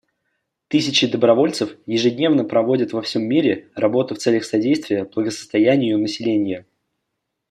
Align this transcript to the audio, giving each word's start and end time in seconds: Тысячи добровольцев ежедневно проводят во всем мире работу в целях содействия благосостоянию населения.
Тысячи 0.67 1.05
добровольцев 1.05 1.77
ежедневно 1.85 2.43
проводят 2.43 2.91
во 2.91 3.03
всем 3.03 3.21
мире 3.25 3.69
работу 3.75 4.15
в 4.15 4.17
целях 4.17 4.45
содействия 4.45 5.03
благосостоянию 5.03 5.99
населения. 5.99 6.65